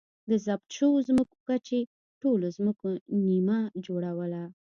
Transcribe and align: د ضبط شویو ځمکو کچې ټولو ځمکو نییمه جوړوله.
د 0.29 0.31
ضبط 0.45 0.69
شویو 0.77 1.05
ځمکو 1.07 1.35
کچې 1.47 1.79
ټولو 2.21 2.45
ځمکو 2.57 2.87
نییمه 3.25 3.57
جوړوله. 3.85 4.43